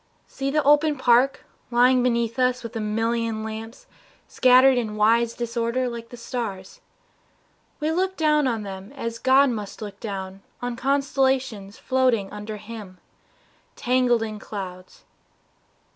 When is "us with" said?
2.49-2.75